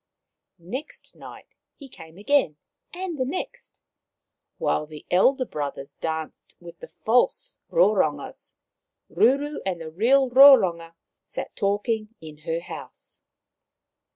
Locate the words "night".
1.15-1.45